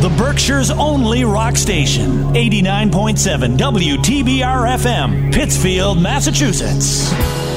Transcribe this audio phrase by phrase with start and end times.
[0.00, 2.32] the Berkshire's only rock station.
[2.32, 7.47] 89.7 WTBR FM, Pittsfield, Massachusetts.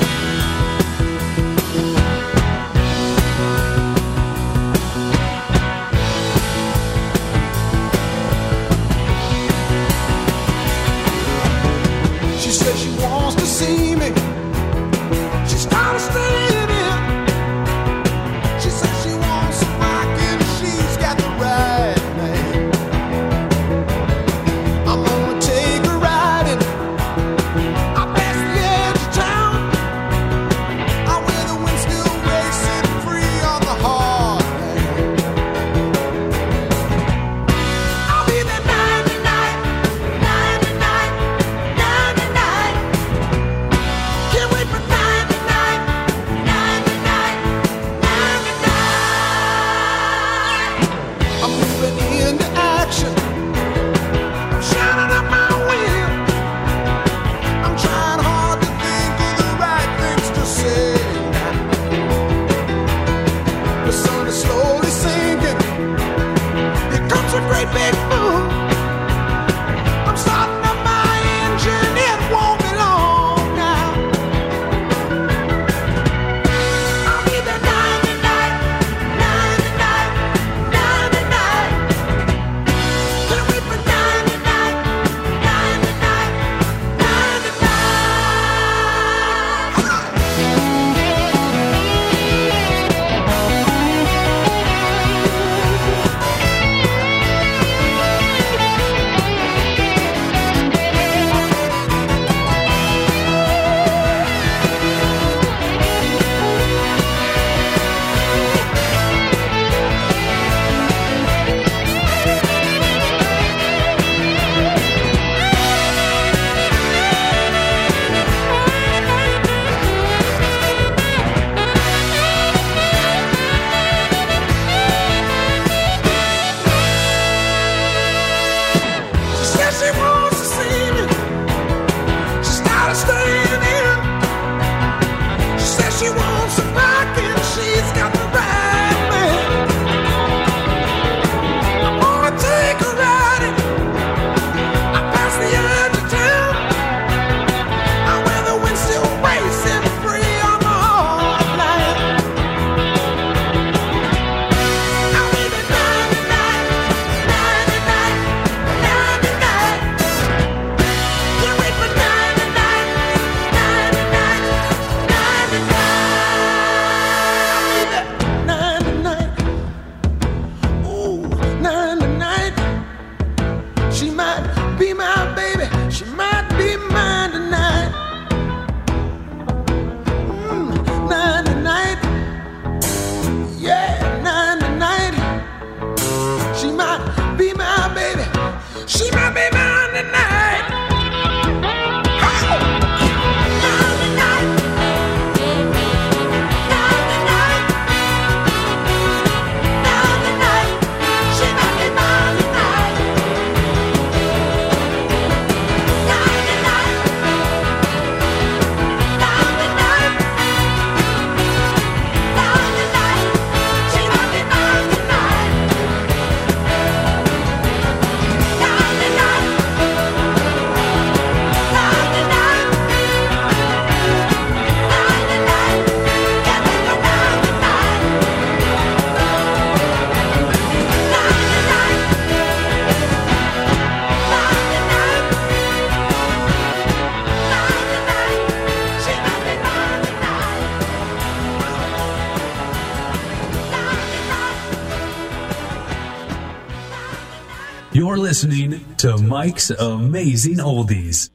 [249.02, 251.32] To Mike's Amazing Oldies.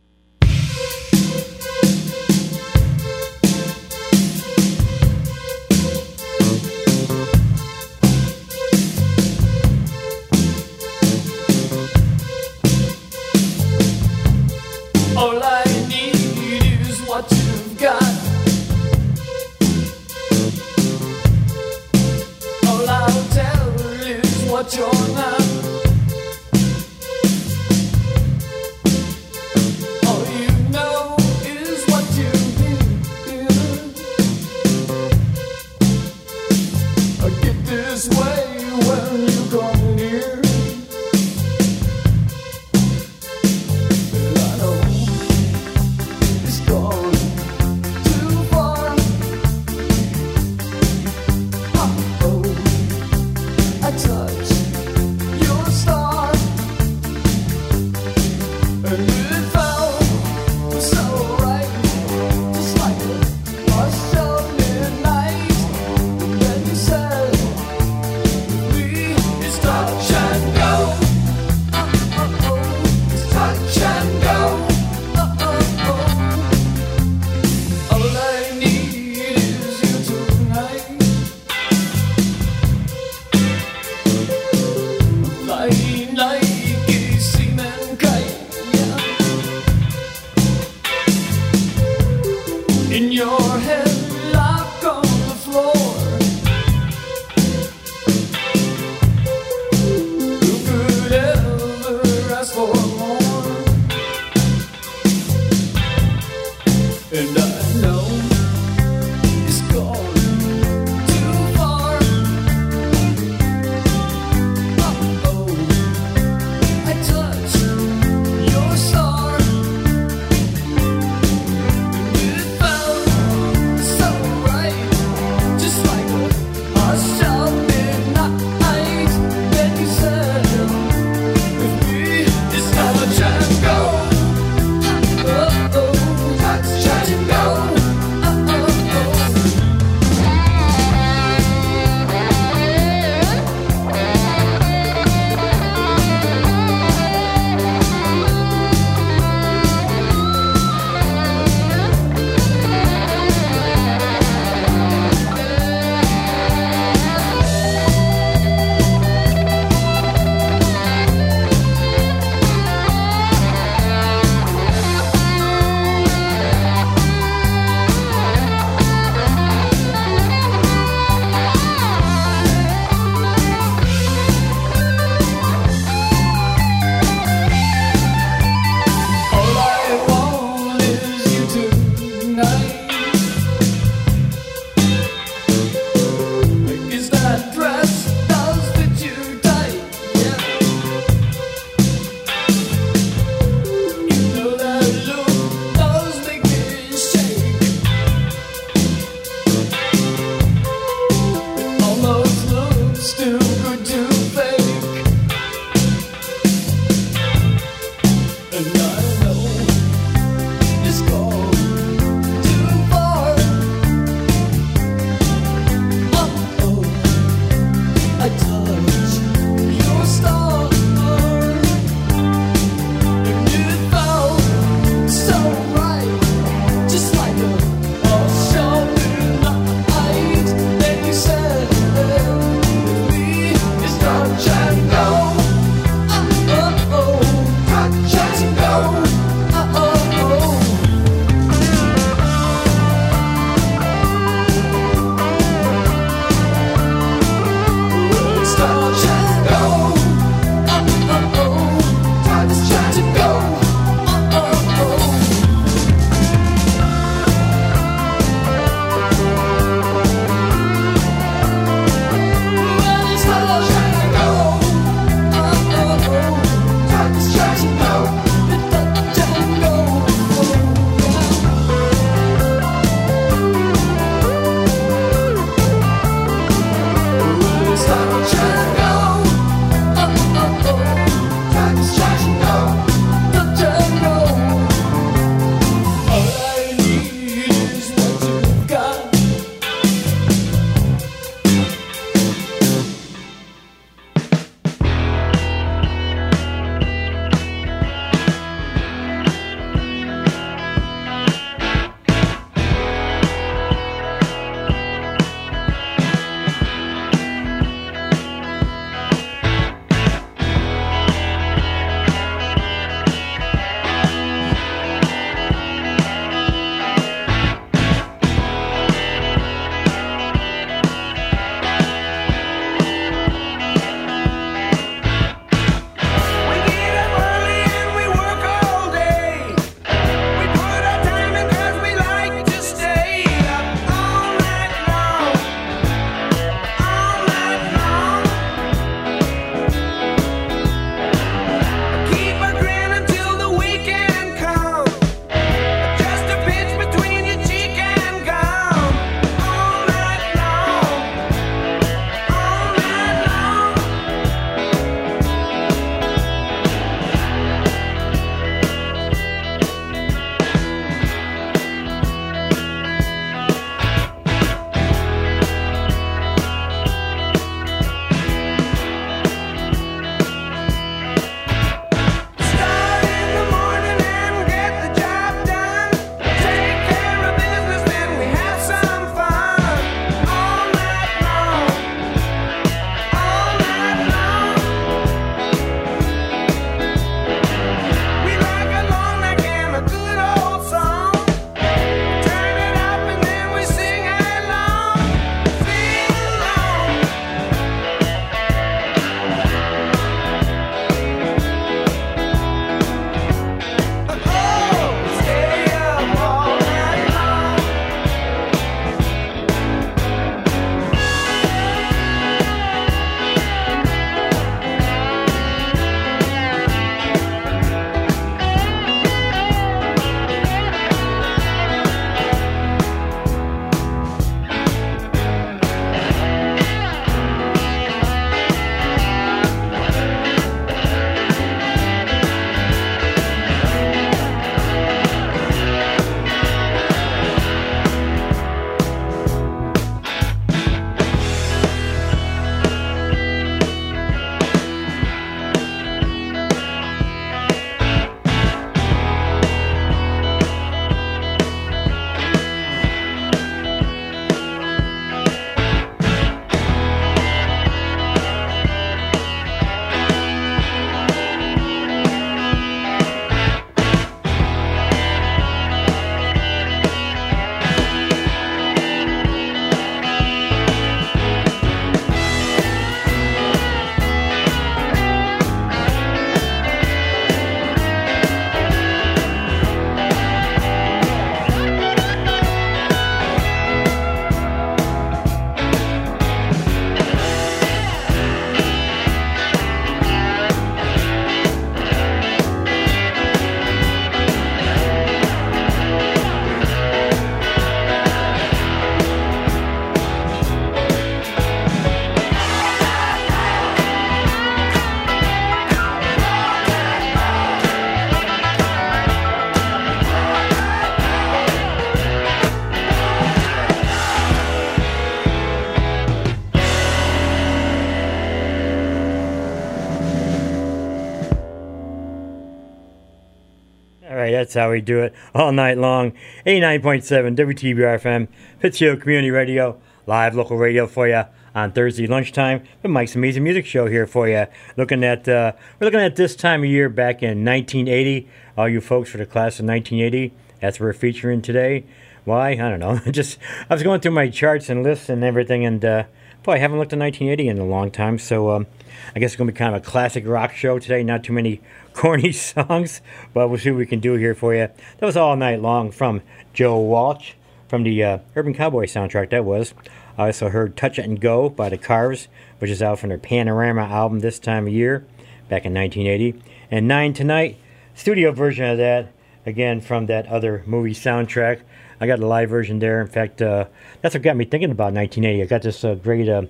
[524.57, 526.13] How we do it all night long.
[526.45, 528.29] 89.7 WTBR FM,
[528.61, 532.63] Pittsfield Community Radio, live local radio for you on Thursday lunchtime.
[532.83, 534.47] The Mike's Amazing Music Show here for you.
[534.77, 538.29] Looking at uh, we're looking at this time of year back in 1980.
[538.59, 541.85] All you folks for the class of 1980, that's what we're featuring today.
[542.25, 542.51] Why?
[542.51, 542.99] I don't know.
[543.11, 543.39] Just
[543.71, 546.05] I was going through my charts and lists and everything, and uh,
[546.43, 548.19] boy, I haven't looked at 1980 in a long time.
[548.19, 548.67] So um,
[549.15, 551.03] I guess it's going to be kind of a classic rock show today.
[551.03, 551.61] Not too many
[551.93, 553.00] corny songs,
[553.35, 554.69] but we'll see what we can do here for you.
[554.99, 556.23] That was all night long from
[556.53, 557.35] Joe Walsh
[557.69, 559.31] from the uh, Urban Cowboy soundtrack.
[559.31, 559.75] That was.
[560.19, 563.19] I also heard Touch It and Go by the Cars, which is out from their
[563.19, 565.07] Panorama album this time of year,
[565.49, 566.43] back in 1980.
[566.71, 567.59] And Nine Tonight,
[567.95, 569.12] studio version of that,
[569.47, 571.61] again from that other movie soundtrack.
[572.00, 573.00] I got a live version there.
[573.00, 573.67] In fact, uh,
[574.03, 575.43] that's what got me thinking about 1980.
[575.43, 576.43] I got this uh, great uh,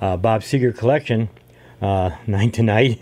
[0.00, 1.28] uh, Bob Seger collection,
[1.82, 2.98] uh, Nine Tonight,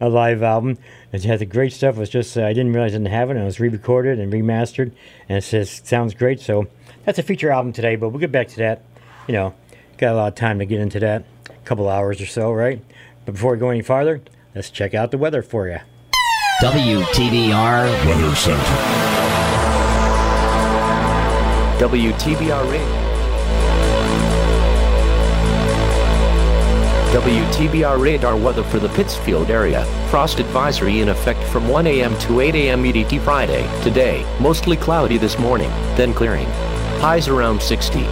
[0.00, 0.76] a live album.
[1.12, 1.96] It has the great stuff.
[1.96, 3.36] It was just I didn't realize I didn't have it.
[3.36, 4.92] And it was re-recorded and remastered,
[5.28, 6.40] and it says sounds great.
[6.40, 6.66] So
[7.04, 7.96] that's a feature album today.
[7.96, 8.82] But we'll get back to that.
[9.28, 9.54] You know,
[9.96, 12.82] got a lot of time to get into that, a couple hours or so, right?
[13.24, 14.20] But before we go any farther,
[14.54, 15.78] let's check out the weather for you.
[16.62, 18.62] WTBR Weather Center.
[21.78, 22.95] WTBR Radio.
[27.16, 29.86] WTBR radar weather for the Pittsfield area.
[30.10, 32.14] Frost advisory in effect from 1 a.m.
[32.18, 32.82] to 8 a.m.
[32.84, 33.66] EDT Friday.
[33.82, 36.46] Today, mostly cloudy this morning, then clearing.
[37.00, 38.02] Highs around 60.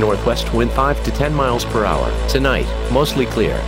[0.00, 2.10] Northwest wind 5 to 10 miles per hour.
[2.26, 3.58] Tonight, mostly clear.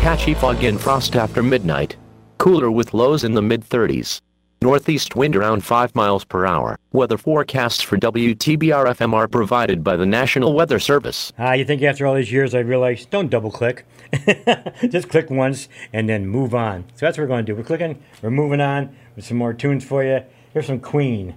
[0.00, 1.98] Patchy fog and frost after midnight.
[2.38, 4.22] Cooler with lows in the mid 30s.
[4.62, 6.78] Northeast wind around 5 miles per hour.
[6.92, 11.32] Weather forecasts for WTBR FM are provided by the National Weather Service.
[11.38, 13.84] Ah, you think after all these years I realized don't double click.
[14.88, 16.84] Just click once and then move on.
[16.94, 17.56] So that's what we're going to do.
[17.56, 20.22] We're clicking, we're moving on with some more tunes for you.
[20.52, 21.34] Here's some Queen.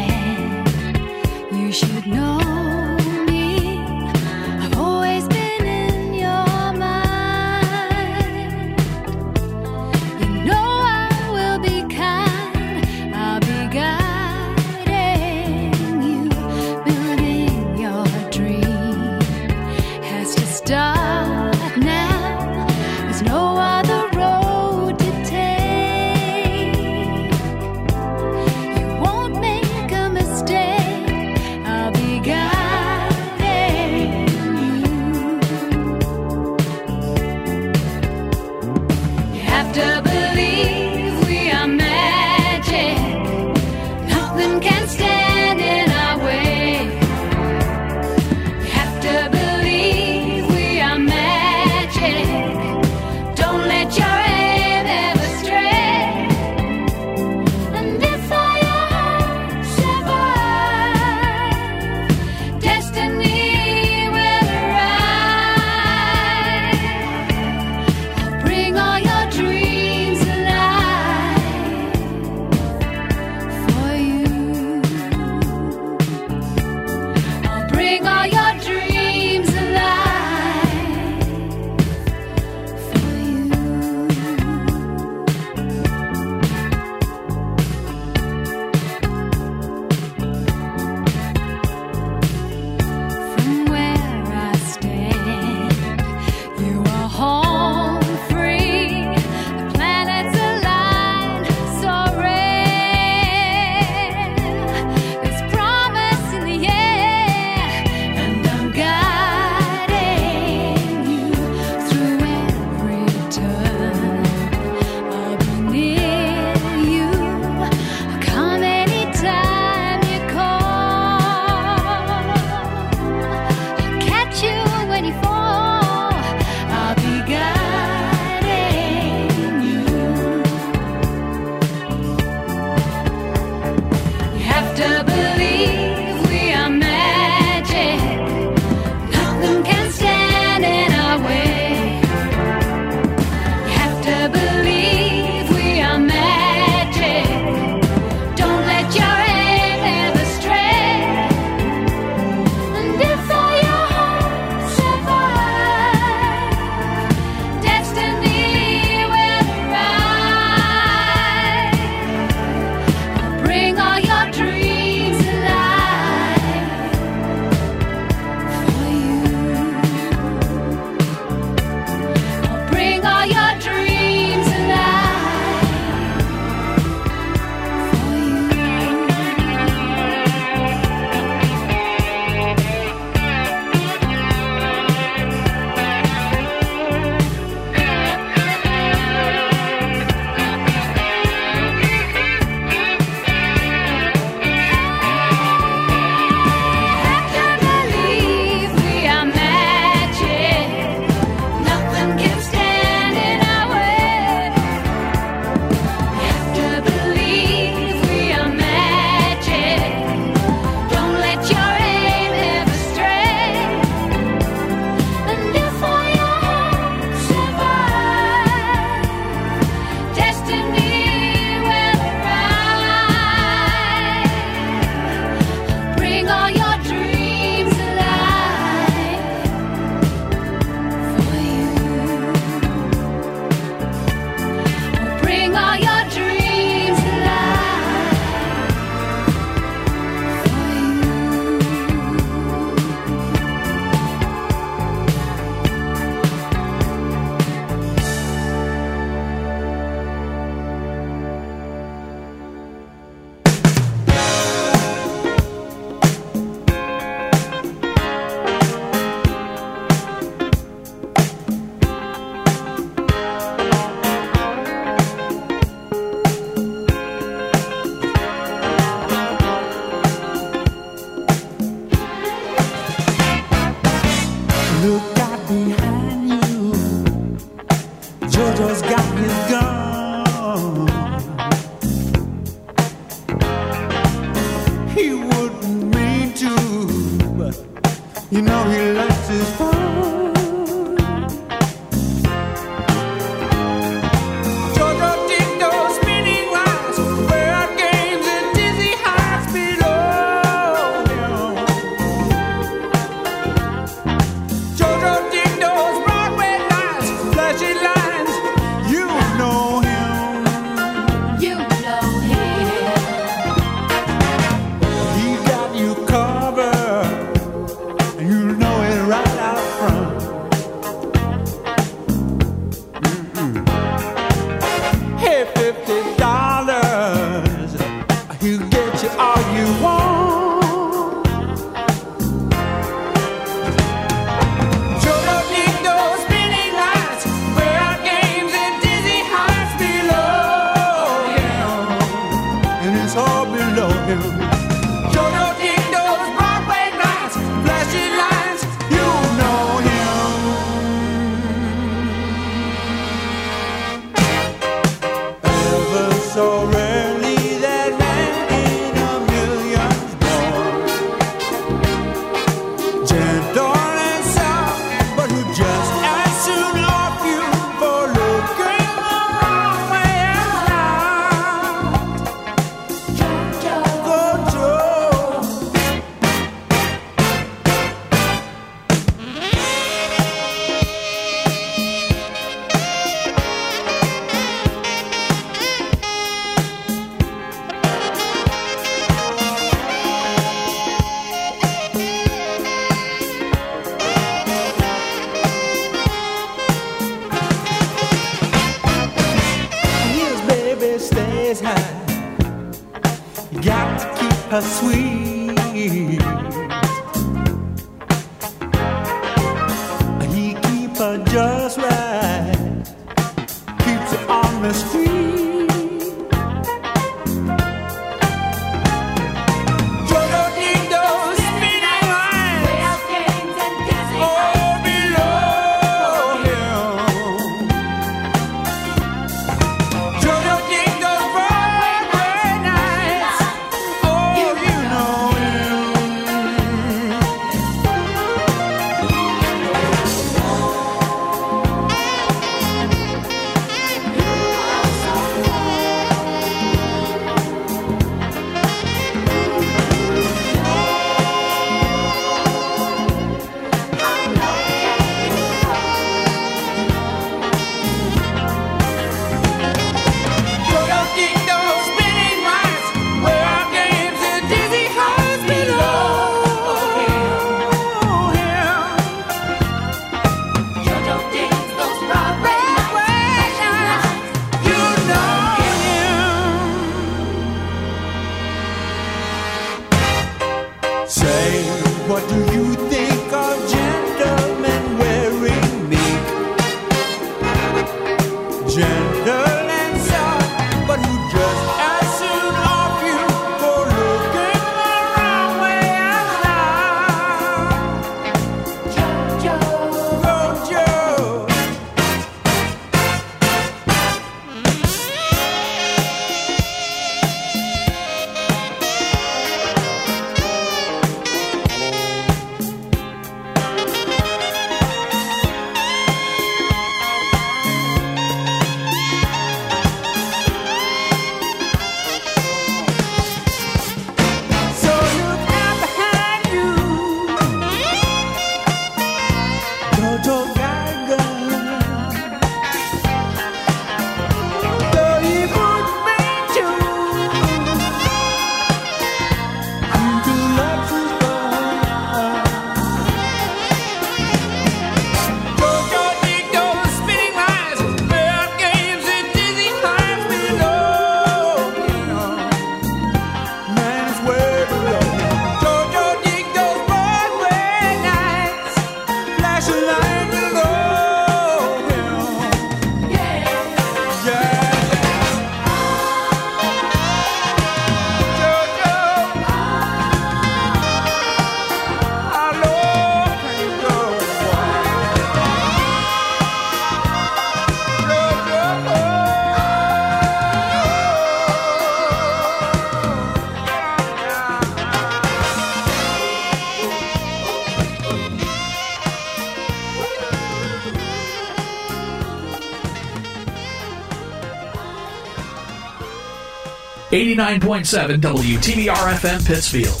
[597.41, 600.00] 89.7 WTBR FM Pittsfield.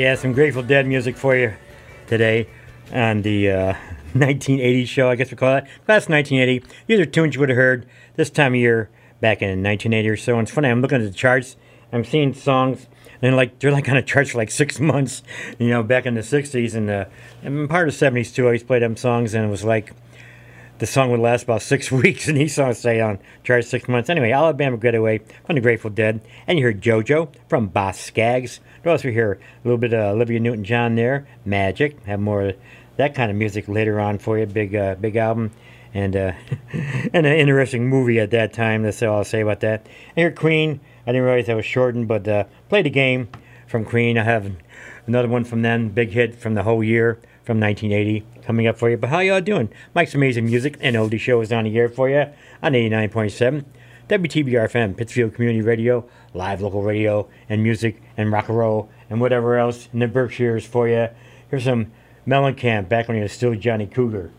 [0.00, 1.52] Yeah, some Grateful Dead music for you
[2.06, 2.48] today
[2.90, 3.66] on the uh,
[4.14, 5.64] 1980 show, I guess we call it.
[5.84, 6.64] Class 1980.
[6.86, 7.86] These are tunes you would have heard
[8.16, 8.88] this time of year
[9.20, 10.38] back in 1980 or so.
[10.38, 11.56] And it's funny, I'm looking at the charts,
[11.92, 12.86] I'm seeing songs,
[13.20, 15.22] and like they're like on a chart for like six months,
[15.58, 17.04] you know, back in the 60s and, uh,
[17.42, 18.48] and part of the 70s too.
[18.48, 19.92] I used to play them songs, and it was like
[20.78, 24.08] the song would last about six weeks, and these songs stay on charts six months.
[24.08, 28.60] Anyway, Alabama Getaway from the Grateful Dead, and you heard JoJo from Boz Scaggs.
[28.82, 29.32] What else we hear?
[29.32, 32.02] A little bit of Olivia Newton-John there, Magic.
[32.06, 32.54] Have more
[32.96, 34.46] that kind of music later on for you.
[34.46, 35.50] Big, uh, big album,
[35.92, 36.32] and uh,
[36.72, 38.82] and an interesting movie at that time.
[38.82, 39.86] That's all I'll say about that.
[40.16, 40.80] And here, Queen.
[41.06, 43.28] I didn't realize that was shortened, but uh, played a game
[43.66, 44.16] from Queen.
[44.16, 44.50] I have
[45.06, 48.88] another one from them, big hit from the whole year from 1980 coming up for
[48.90, 48.96] you.
[48.96, 49.70] But how y'all doing?
[49.94, 52.26] Mike's Amazing Music and Oldie Show is on the air for you
[52.62, 53.64] on 89.7
[54.10, 59.20] WTBR FM, Pittsfield Community Radio, live local radio and music and rock and roll and
[59.20, 61.08] whatever else in the Berkshires for you.
[61.50, 61.90] Here's some
[62.26, 64.30] Mellencamp back when he was still Johnny Cougar.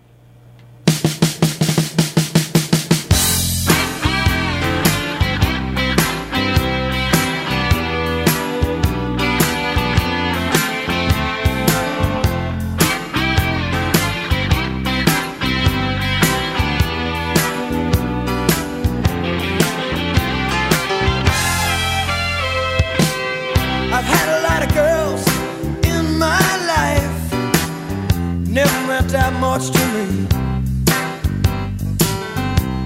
[29.52, 30.06] much to me.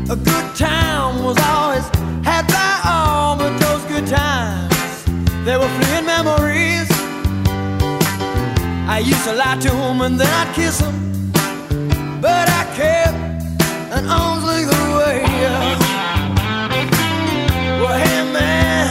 [0.09, 1.85] A good time was always
[2.29, 5.05] had by all, but those good times,
[5.45, 6.89] they were fleeting memories.
[8.95, 10.97] I used to lie to them and then I'd kiss them,
[12.19, 13.17] but I kept
[13.97, 15.21] an arm's length away.
[17.81, 18.89] Well, hey man,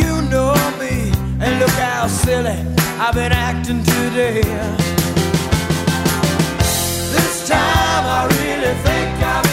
[0.00, 1.12] you know me,
[1.44, 2.58] and look how silly
[2.98, 4.89] I've been acting today.
[8.74, 9.49] dizer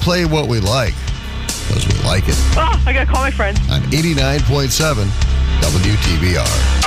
[0.00, 0.94] play what we like
[1.68, 2.34] because we like it.
[2.56, 3.58] Oh, I got to call my friends.
[3.70, 5.04] On 89.7
[5.60, 6.79] WTBR.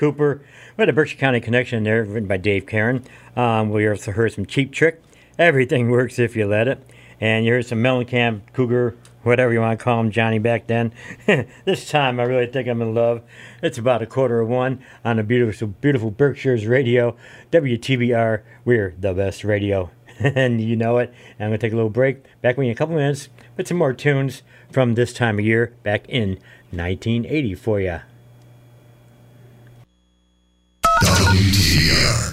[0.00, 0.40] Cooper.
[0.78, 3.04] We had a Berkshire County connection there, written by Dave Carron.
[3.36, 5.02] Um, we also heard some Cheap Trick.
[5.38, 6.82] Everything works if you let it.
[7.20, 10.92] And you heard some Mellencamp, Cougar, whatever you want to call him, Johnny back then.
[11.66, 13.20] this time I really think I'm in love.
[13.62, 17.14] It's about a quarter of one on the beautiful, beautiful Berkshire's radio.
[17.52, 19.90] WTBR, we're the best radio.
[20.18, 21.12] and you know it.
[21.38, 22.24] And I'm to take a little break.
[22.40, 23.28] Back with in a couple minutes
[23.58, 24.42] with some more tunes
[24.72, 26.38] from this time of year back in
[26.70, 28.00] 1980 for you.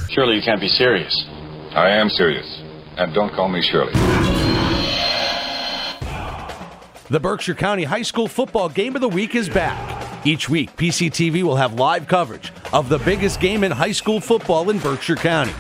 [0.10, 1.26] Surely you can't be serious.
[1.72, 2.46] I am serious.
[2.98, 3.94] And don't call me Shirley.
[7.10, 10.26] The Berkshire County High School Football Game of the Week is back.
[10.26, 14.70] Each week, PCTV will have live coverage of the biggest game in high school football
[14.72, 15.54] in Berkshire County.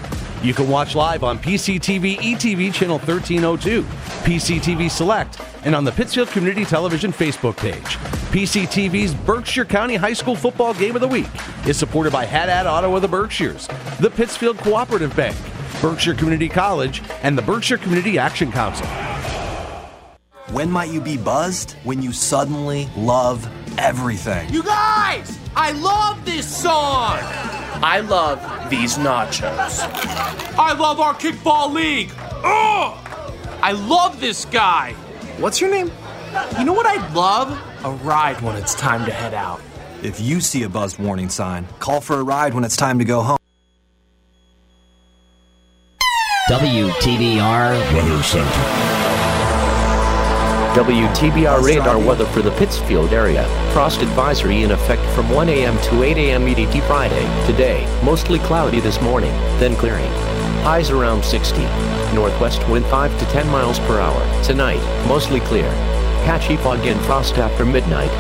[0.44, 6.30] You can watch live on PCTV ETV channel 1302, PCTV Select, and on the Pittsfield
[6.30, 7.98] Community Television Facebook page.
[8.32, 11.28] PCTV's Berkshire County High School Football Game of the Week
[11.66, 13.68] is supported by Haddad Auto of the Berkshires,
[14.00, 15.36] the Pittsfield Cooperative Bank,
[15.82, 18.86] Berkshire Community College, and the Berkshire Community Action Council.
[20.52, 21.72] When might you be buzzed?
[21.84, 24.50] When you suddenly love everything.
[24.54, 27.18] You guys, I love this song.
[27.84, 28.40] I love
[28.70, 29.80] these nachos.
[30.58, 32.12] I love our kickball league.
[32.44, 32.98] Ugh!
[33.62, 34.94] I love this guy.
[35.38, 35.92] What's your name?
[36.58, 37.52] You know what I'd love?
[37.84, 39.62] A ride when it's time to head out.
[40.04, 43.06] If you see a buzzed warning sign, call for a ride when it's time to
[43.06, 43.38] go home.
[46.50, 49.07] WTBR Weather Center.
[50.78, 53.44] WTBR radar weather for the Pittsfield area.
[53.74, 55.76] Frost advisory in effect from 1 a.m.
[55.82, 56.46] to 8 a.m.
[56.46, 57.48] EDT Friday.
[57.48, 60.12] Today, mostly cloudy this morning, then clearing.
[60.62, 61.64] Highs around 60.
[62.14, 64.44] Northwest wind 5 to 10 miles per hour.
[64.44, 65.68] Tonight, mostly clear.
[66.26, 68.12] Patchy fog and frost after midnight.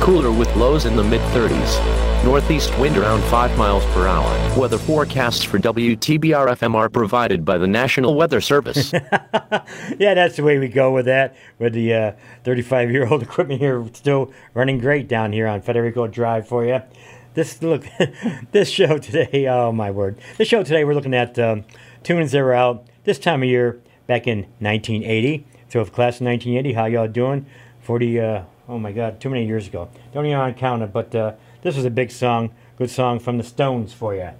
[0.00, 2.24] Cooler with lows in the mid 30s.
[2.24, 4.58] Northeast wind around 5 miles per hour.
[4.58, 8.92] Weather forecasts for WTBR FM are provided by the National Weather Service.
[8.92, 11.36] yeah, that's the way we go with that.
[11.58, 16.48] With the 35 year old equipment here still running great down here on Federico Drive
[16.48, 16.80] for you.
[17.34, 17.84] This look,
[18.52, 19.46] this show today.
[19.46, 20.18] Oh my word!
[20.38, 21.64] This show today we're looking at um,
[22.02, 25.46] tunes that were out this time of year back in 1980.
[25.68, 27.44] So, if class of 1980, how y'all doing?
[27.82, 28.20] 40.
[28.20, 29.88] Uh, oh my God, too many years ago.
[30.12, 31.14] Don't even to count it, but.
[31.14, 31.32] Uh,
[31.66, 34.30] this was a big song Good song from the Stones for you.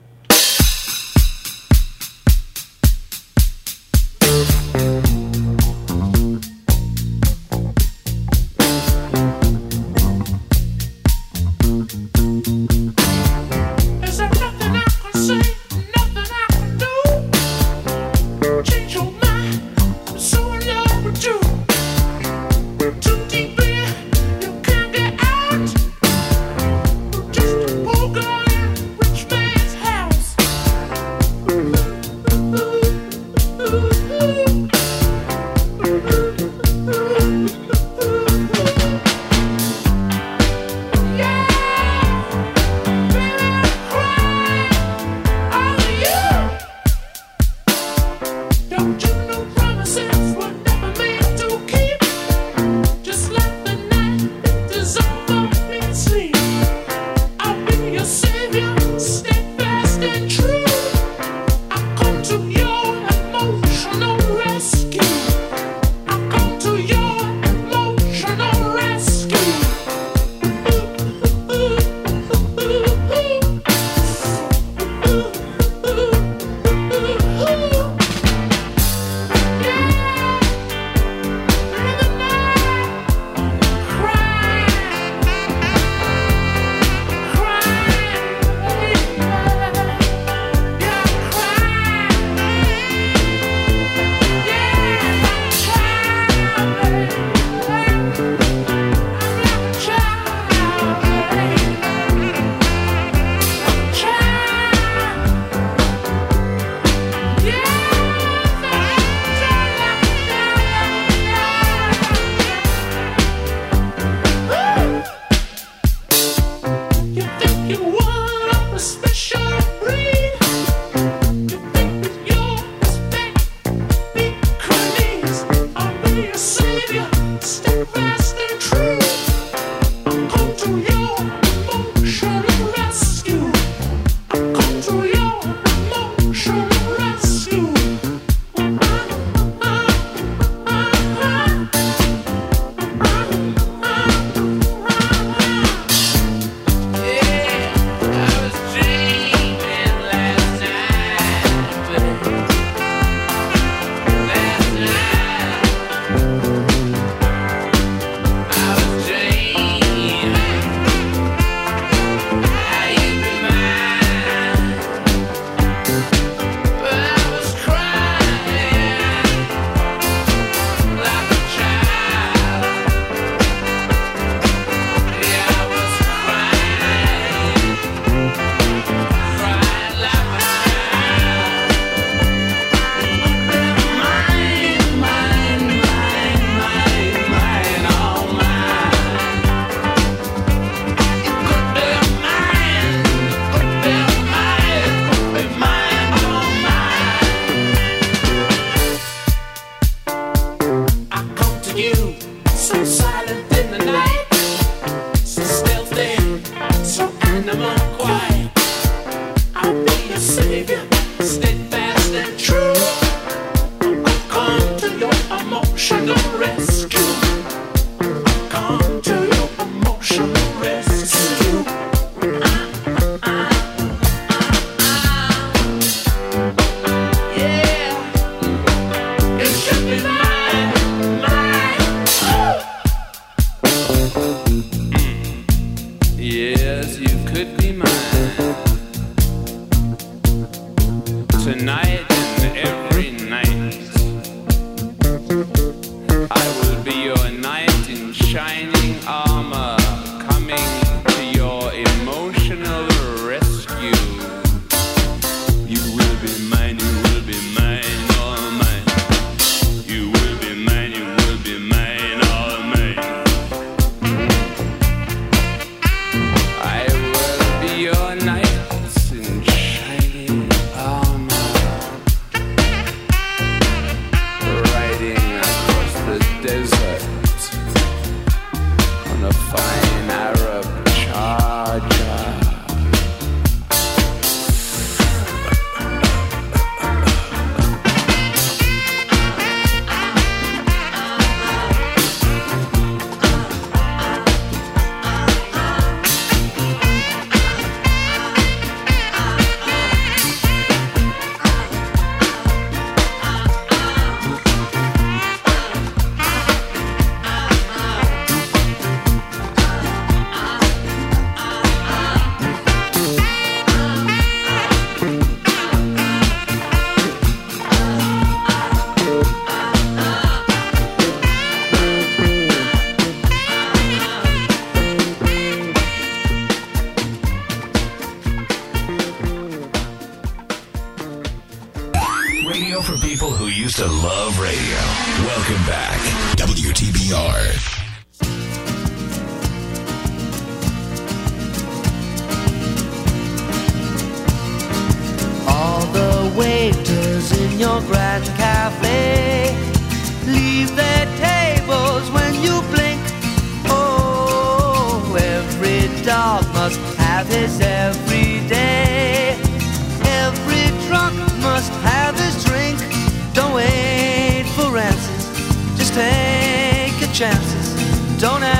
[367.17, 368.21] Chances.
[368.21, 368.56] Don't ask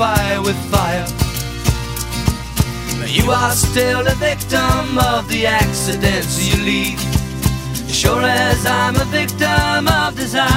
[0.00, 1.06] fire with fire.
[3.06, 7.00] You are still a victim of the accidents you leave.
[7.86, 10.48] Sure as I'm a victim of desire.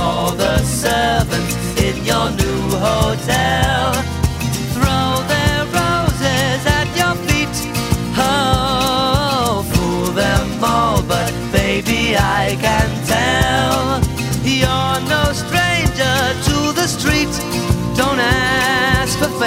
[0.00, 3.81] All the servants in your new hotel.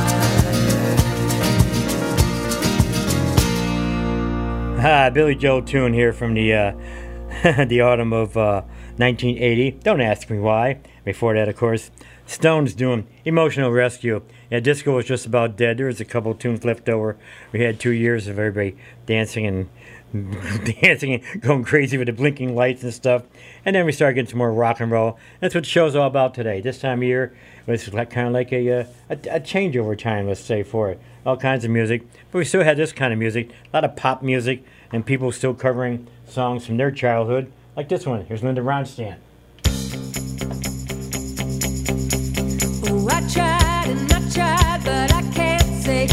[4.80, 6.72] Ah, Billy Joel tune here from the uh,
[7.66, 8.62] the autumn of uh,
[8.96, 9.72] 1980.
[9.82, 10.78] Don't ask me why.
[11.04, 11.90] Before that, of course,
[12.24, 15.76] Stones doing "Emotional Rescue." Yeah, disco was just about dead.
[15.78, 17.16] There was a couple tunes left over.
[17.52, 18.76] We had two years of everybody
[19.06, 19.68] dancing and
[20.80, 23.24] dancing and going crazy with the blinking lights and stuff.
[23.64, 25.18] And then we started getting some more rock and roll.
[25.40, 26.61] That's what the show's all about today.
[26.61, 27.36] This time of year,
[27.66, 31.00] it's like, kind of like a, uh, a a changeover time, let's say, for it.
[31.26, 33.96] All kinds of music, but we still had this kind of music, a lot of
[33.96, 38.24] pop music, and people still covering songs from their childhood, like this one.
[38.24, 39.18] Here's Linda Ronstadt.
[42.90, 46.06] Oh, I tried and I tried, but I can't say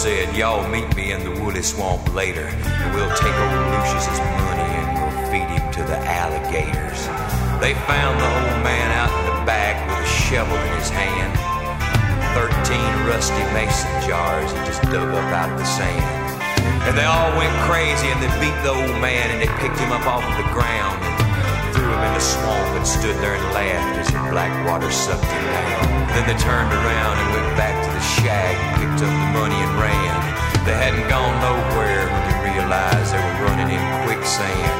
[0.00, 4.64] said, Y'all meet me in the Wooley Swamp later, and we'll take old Lucius's money
[4.80, 7.04] and we'll feed him to the alligators.
[7.60, 11.36] They found the old man out in the back with a shovel in his hand.
[12.32, 16.00] Thirteen rusty mason jars he just dug up out of the sand.
[16.88, 19.92] And they all went crazy and they beat the old man and they picked him
[19.92, 23.44] up off of the ground and threw him in the swamp and stood there and
[23.52, 26.08] laughed as the black water sucked him down.
[26.16, 30.16] Then they turned around and went back the shack picked up the money and ran.
[30.64, 34.72] They hadn't gone nowhere when they realized they were running in quicksand.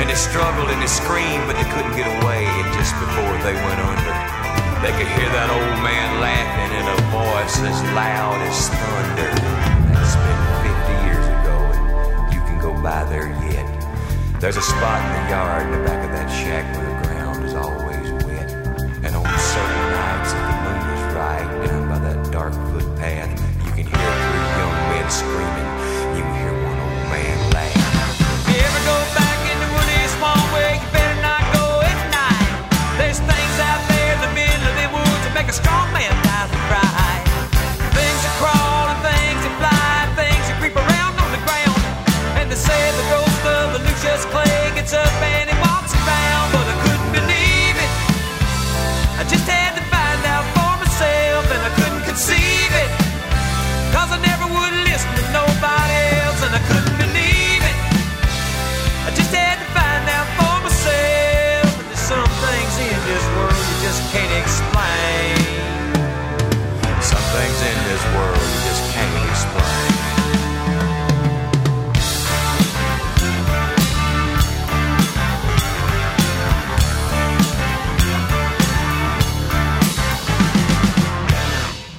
[0.00, 2.48] And they struggled and they screamed, but they couldn't get away.
[2.48, 4.16] And just before they went under,
[4.80, 9.32] they could hear that old man laughing in a voice as loud as thunder.
[9.92, 13.68] That's been 50 years ago, and you can go by there yet.
[14.40, 16.64] There's a spot in the yard in the back of that shack
[25.06, 25.45] men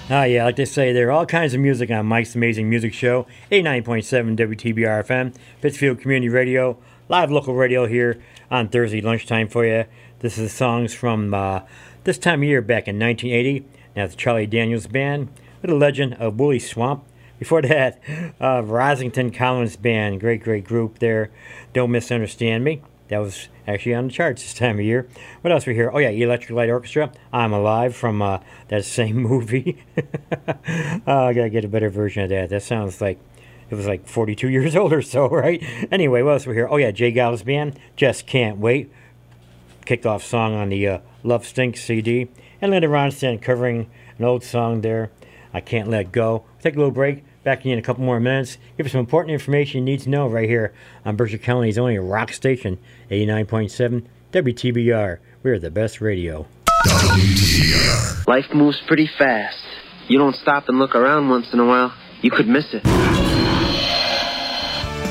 [0.09, 2.93] Ah, yeah, like they say, there are all kinds of music on Mike's Amazing Music
[2.93, 6.77] Show, 89.7 WTBR FM, Pittsfield Community Radio,
[7.09, 8.17] live local radio here
[8.49, 9.84] on Thursday lunchtime for you.
[10.19, 11.59] This is songs from uh,
[12.05, 13.65] this time of year back in 1980.
[13.97, 15.27] Now, the Charlie Daniels Band
[15.61, 17.03] with the legend of Wooley Swamp.
[17.38, 17.99] Before that,
[18.39, 21.31] uh, Rossington Collins Band, great, great group there.
[21.73, 22.81] Don't misunderstand me.
[23.09, 25.07] That was actually on the charts this time of year.
[25.41, 25.91] What else we hear?
[25.91, 27.11] Oh yeah, Electric Light Orchestra.
[27.34, 28.39] I'm Alive from uh,
[28.69, 29.84] that same movie.
[29.98, 30.03] oh,
[31.07, 32.49] I gotta get a better version of that.
[32.49, 33.19] That sounds like
[33.69, 35.61] it was like 42 years old or so, right?
[35.91, 36.68] Anyway, what else we hear?
[36.69, 37.11] Oh yeah, J.
[37.11, 37.80] Geils band.
[37.95, 38.91] Just can't wait.
[39.85, 42.30] Kicked off song on the uh, Love Stinks CD,
[42.61, 45.11] and Linda Ronstadt covering an old song there.
[45.53, 46.44] I can't let go.
[46.61, 47.23] Take a little break.
[47.44, 48.57] Back in a couple more minutes.
[48.76, 50.73] Give you some important information you need to know right here
[51.06, 52.77] on Berkshire County's only rock station,
[53.09, 55.19] 89.7 WTBR.
[55.43, 56.47] We're the best radio.
[58.27, 59.57] Life moves pretty fast.
[60.07, 62.81] You don't stop and look around once in a while, you could miss it.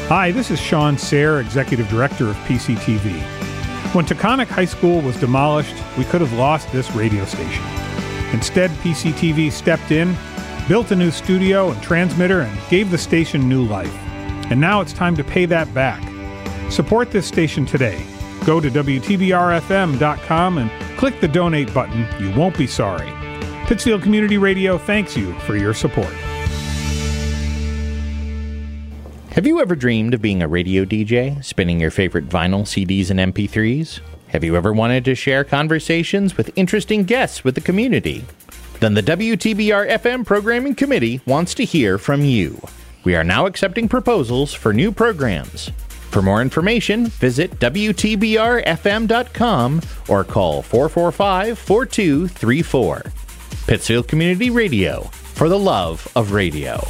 [0.09, 3.13] Hi, this is Sean Sayre, Executive Director of PCTV.
[3.95, 7.65] When Taconic High School was demolished, we could have lost this radio station.
[8.33, 10.17] Instead, PCTV stepped in,
[10.69, 13.95] built a new studio and transmitter, and gave the station new life.
[14.51, 16.16] And now it's time to pay that back.
[16.71, 18.05] Support this station today.
[18.45, 22.07] Go to WTBRFM.com and click the donate button.
[22.21, 23.13] You won't be sorry.
[23.67, 26.13] Pittsfield Community Radio thanks you for your support.
[29.31, 33.21] Have you ever dreamed of being a radio DJ, spinning your favorite vinyl, CDs, and
[33.35, 34.01] MP3s?
[34.29, 38.25] Have you ever wanted to share conversations with interesting guests with the community?
[38.81, 42.61] Then the WTBR FM Programming Committee wants to hear from you.
[43.05, 45.71] We are now accepting proposals for new programs.
[46.17, 53.03] For more information, visit WTBRFM.com or call 445 4234.
[53.67, 56.81] Pittsfield Community Radio, for the love of radio.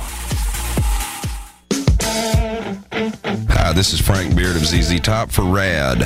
[3.51, 6.03] Hi, this is Frank Beard of ZZ Top for RAD.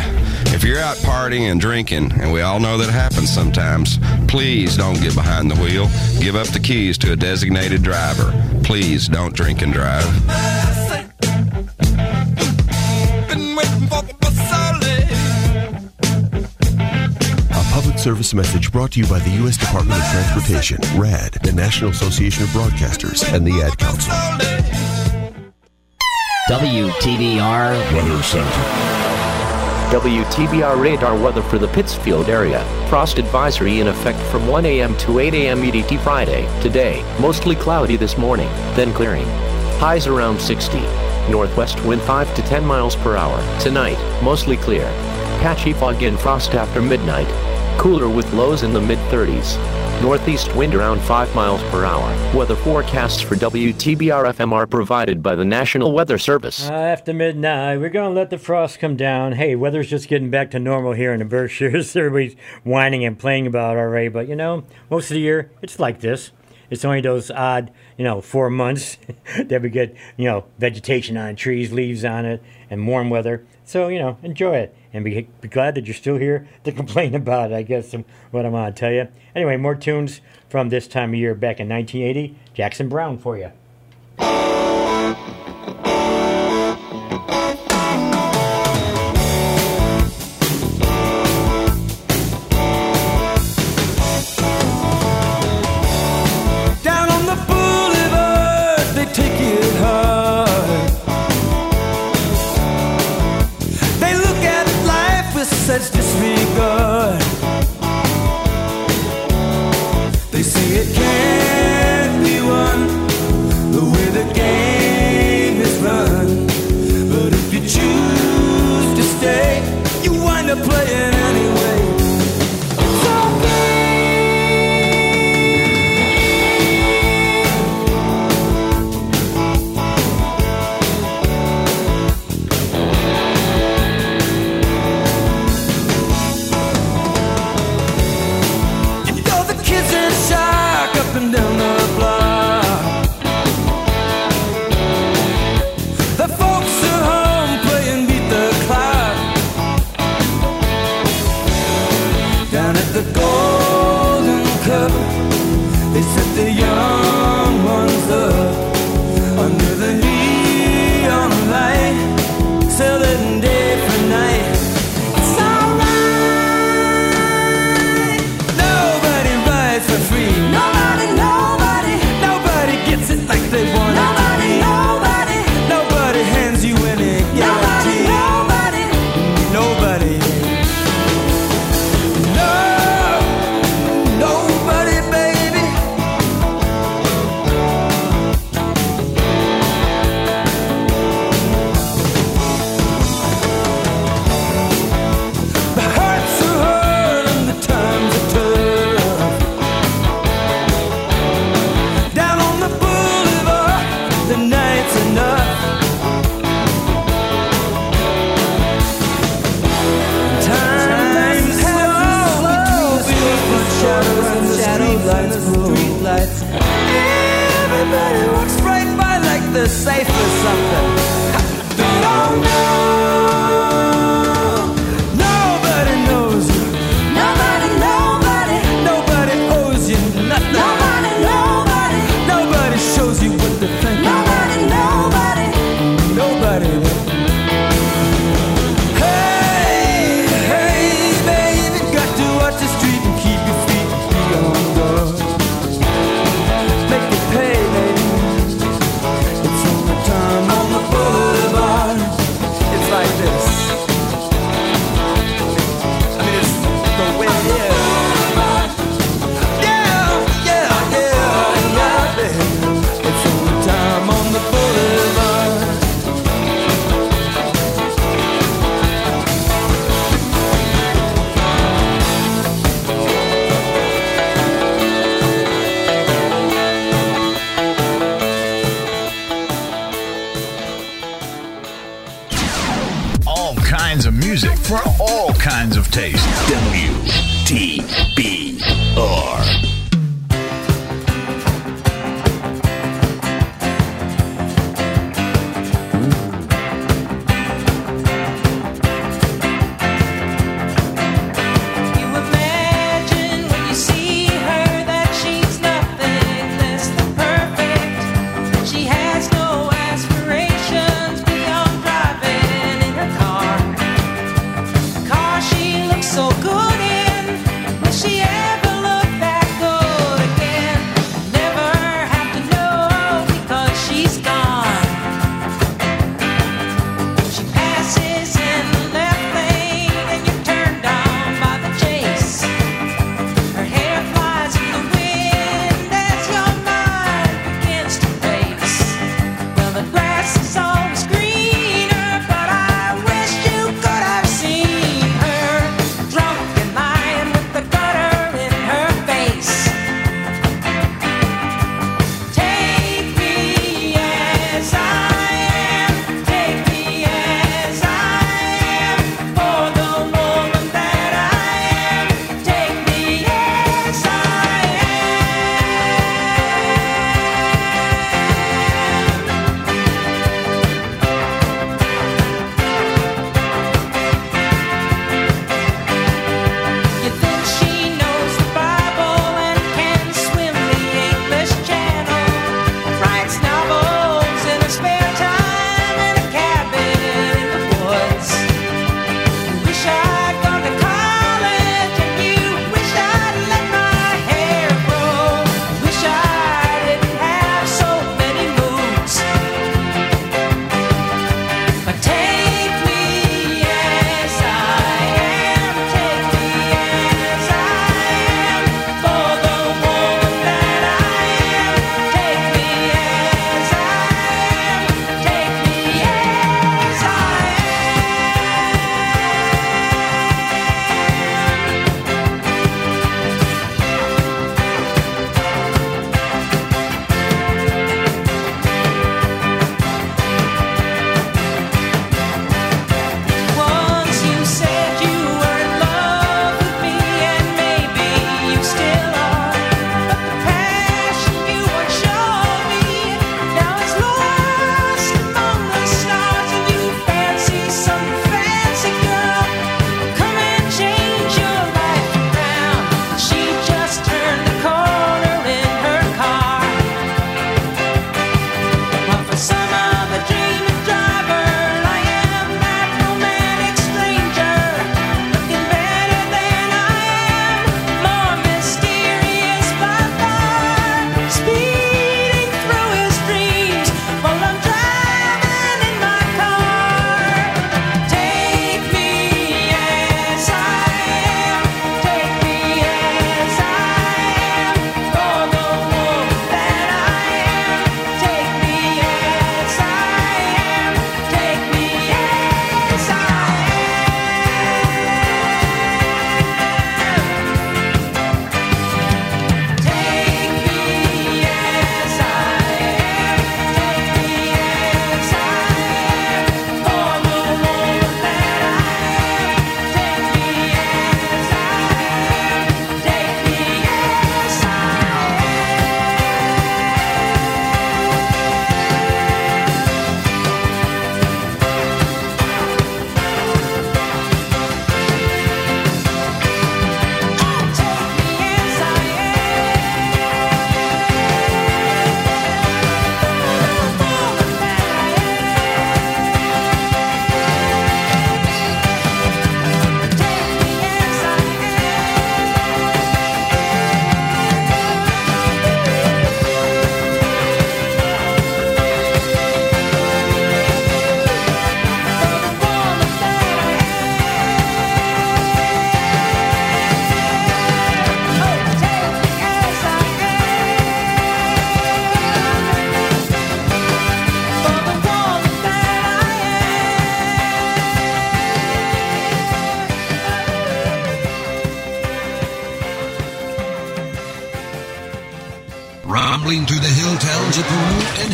[0.54, 3.98] If you're out partying and drinking, and we all know that happens sometimes,
[4.28, 5.90] please don't get behind the wheel.
[6.22, 8.32] Give up the keys to a designated driver.
[8.64, 10.89] Please don't drink and drive.
[18.00, 19.58] Service message brought to you by the U.S.
[19.58, 24.10] Department of Transportation, RAD, the National Association of Broadcasters, and the Ad Council.
[26.48, 28.48] WTBR Weather Center.
[29.90, 32.64] WTBR radar weather for the Pittsfield area.
[32.88, 34.96] Frost advisory in effect from 1 a.m.
[34.96, 35.60] to 8 a.m.
[35.60, 36.48] EDT Friday.
[36.62, 39.26] Today, mostly cloudy this morning, then clearing.
[39.78, 40.78] Highs around 60.
[41.30, 43.60] Northwest wind 5 to 10 miles per hour.
[43.60, 44.84] Tonight, mostly clear.
[45.42, 47.28] Patchy fog and frost after midnight.
[47.80, 49.56] Cooler with lows in the mid 30s.
[50.02, 52.36] Northeast wind around 5 miles per hour.
[52.36, 56.68] Weather forecasts for WTBR FM are provided by the National Weather Service.
[56.68, 59.32] Uh, after midnight, we're going to let the frost come down.
[59.32, 61.96] Hey, weather's just getting back to normal here in the Berkshires.
[61.96, 66.00] Everybody's whining and playing about already, but you know, most of the year, it's like
[66.00, 66.32] this.
[66.68, 68.98] It's only those odd, you know, four months
[69.42, 73.46] that we get, you know, vegetation on trees, leaves on it, and warm weather.
[73.70, 77.14] So, you know, enjoy it and be, be glad that you're still here to complain
[77.14, 77.92] about it, I guess,
[78.32, 79.06] what I'm going to tell you.
[79.32, 82.34] Anyway, more tunes from this time of year back in 1980.
[82.52, 83.52] Jackson Browne for you.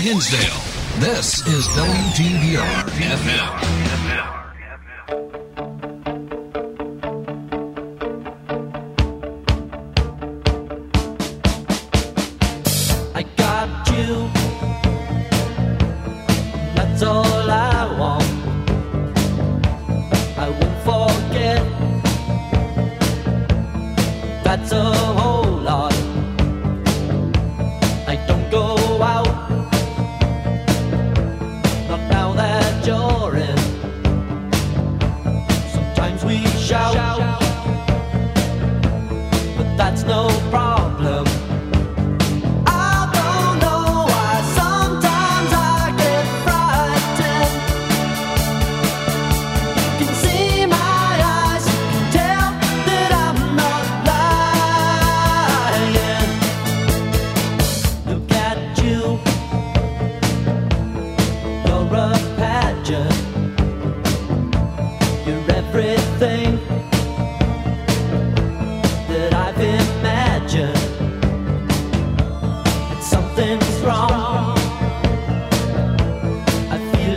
[0.07, 0.63] Hinsdale.
[1.01, 3.46] This is WTBR FM.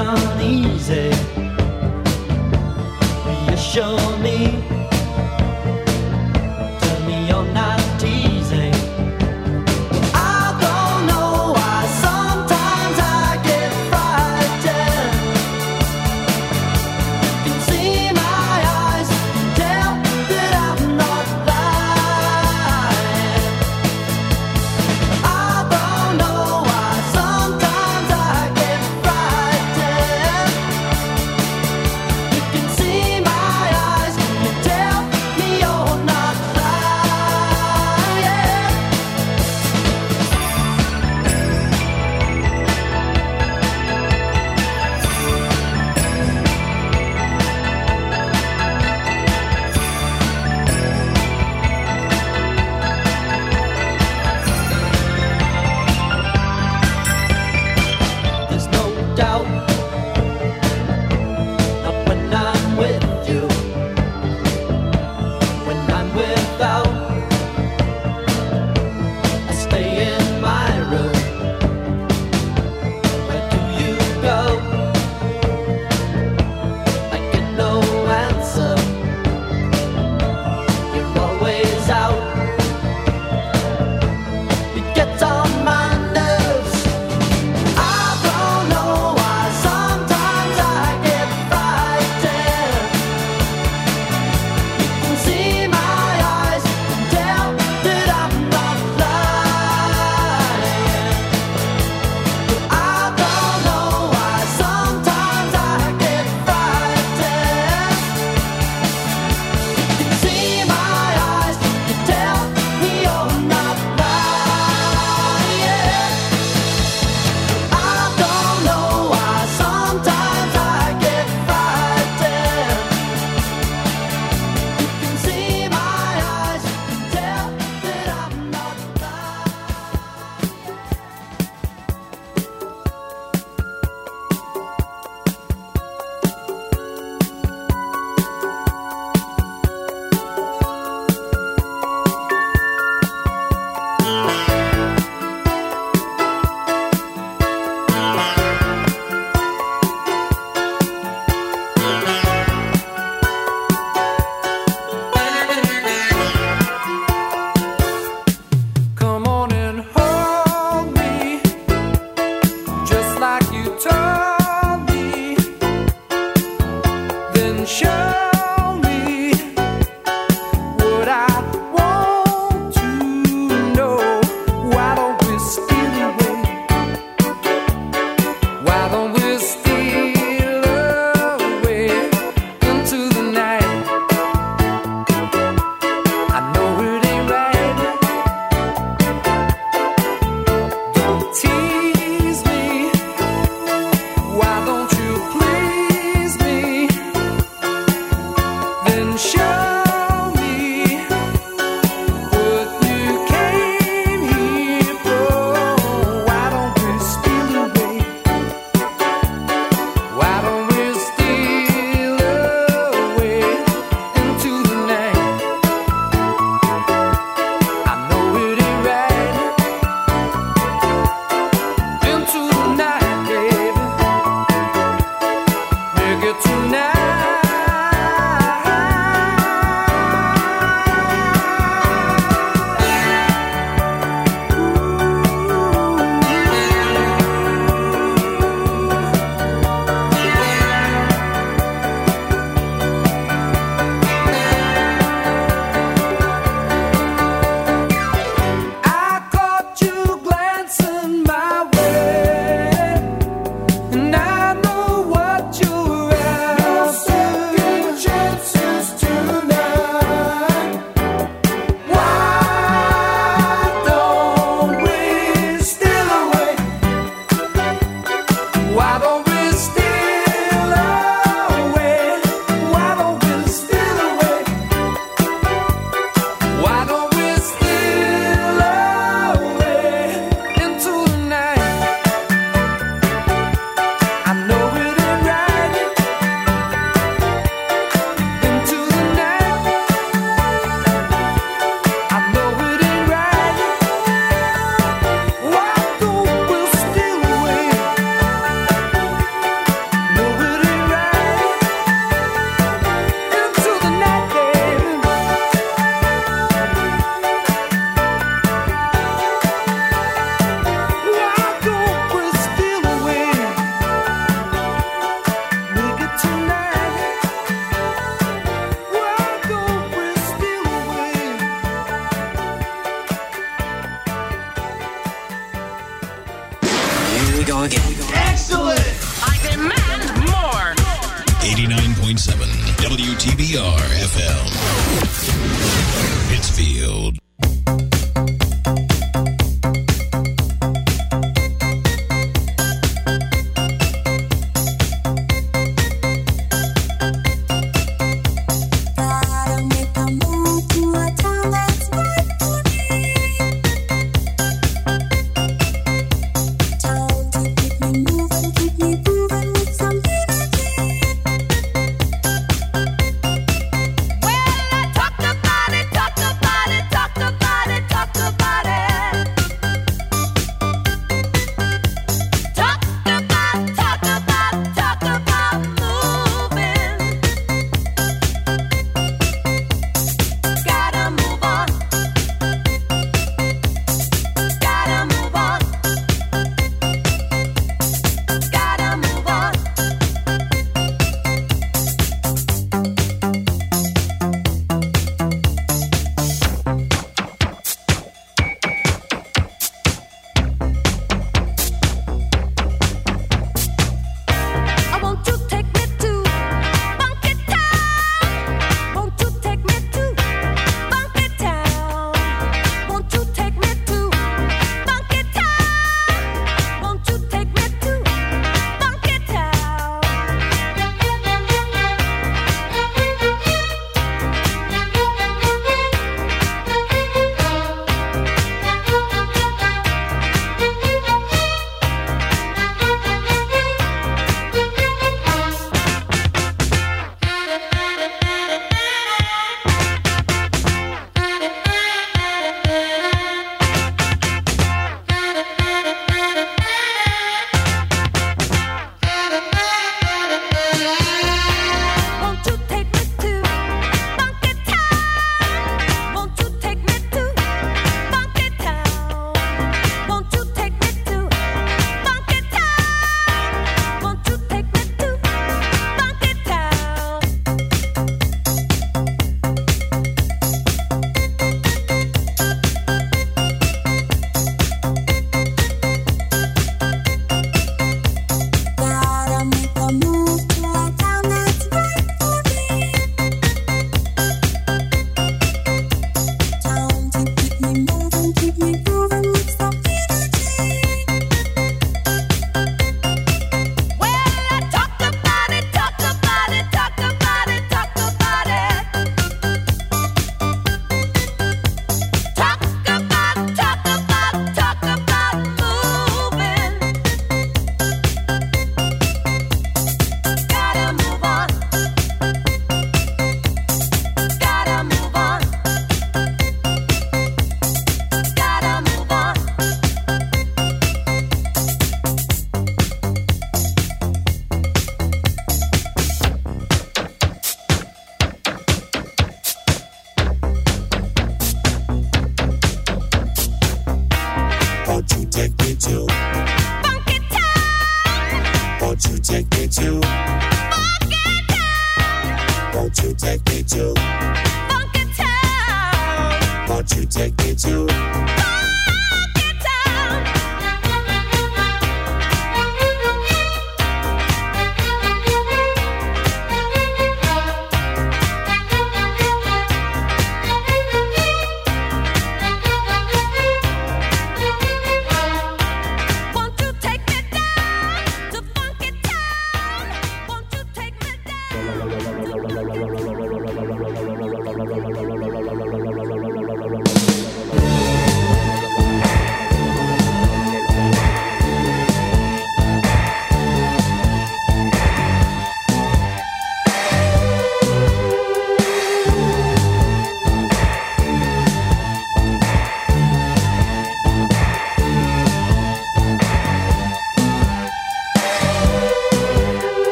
[0.00, 1.10] Uneasy.
[3.46, 4.09] Reassure me.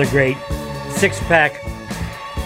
[0.00, 0.38] Another great
[0.92, 1.62] six pack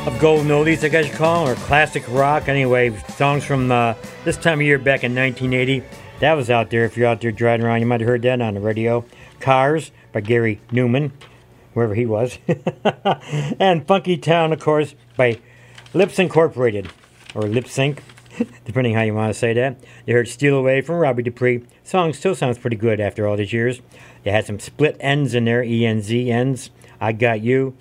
[0.08, 2.48] of golden oldies, I guess you call them, or classic rock.
[2.48, 3.94] Anyway, songs from uh,
[4.24, 5.84] this time of year back in 1980.
[6.18, 6.84] That was out there.
[6.84, 9.04] If you're out there driving around, you might have heard that on the radio.
[9.38, 11.12] Cars by Gary Numan,
[11.74, 12.40] wherever he was.
[13.60, 15.38] and Funky Town, of course, by
[15.92, 16.90] Lipps Incorporated,
[17.36, 18.02] or Lip Sync,
[18.64, 19.78] depending how you want to say that.
[20.06, 21.64] You heard Steal Away from Robbie Dupree.
[21.84, 23.80] Song still sounds pretty good after all these years.
[24.24, 26.70] They had some Split Enz in there, E N Z Enz.
[27.00, 27.76] I Got You.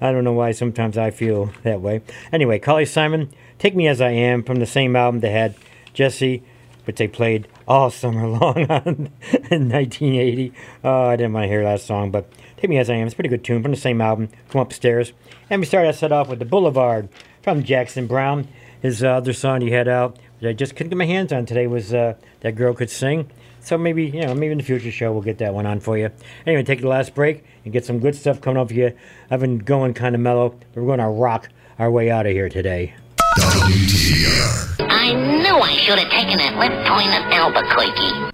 [0.00, 2.02] I don't know why sometimes I feel that way.
[2.32, 5.54] Anyway, Carly Simon, Take Me As I Am from the same album they had
[5.94, 6.42] Jesse,
[6.84, 9.10] which they played all summer long on
[9.50, 10.52] in 1980.
[10.84, 13.06] Oh, I didn't want to hear that song, but Take Me As I Am.
[13.06, 14.28] It's a pretty good tune from the same album.
[14.50, 15.12] Come upstairs.
[15.50, 17.08] And we started set off with The Boulevard
[17.42, 18.48] from Jackson Browne.
[18.80, 21.66] His other song he had out, which I just couldn't get my hands on today,
[21.66, 23.30] was uh, That Girl Could Sing.
[23.68, 25.98] So maybe, you know, maybe in the future show we'll get that one on for
[25.98, 26.10] you.
[26.46, 28.96] Anyway, take the last break and get some good stuff coming up for you.
[29.30, 32.32] I've been going kind of mellow, but we're going to rock our way out of
[32.32, 32.94] here today.
[33.36, 38.30] I knew I should have taken that left turn at Albuquerque.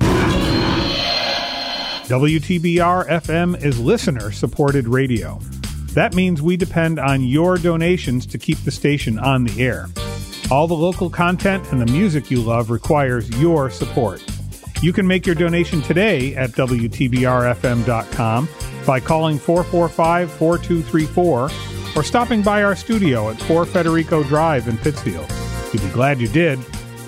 [2.06, 5.40] WTBR FM is listener supported radio.
[5.94, 9.88] That means we depend on your donations to keep the station on the air.
[10.52, 14.22] All the local content and the music you love requires your support.
[14.80, 18.48] You can make your donation today at WTBRFM.com
[18.86, 21.50] by calling 445 4234
[21.96, 25.30] or stopping by our studio at 4 Federico Drive in Pittsfield.
[25.72, 26.58] You'd be glad you did.